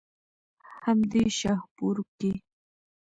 [0.83, 2.33] هم دې شاهپور کښې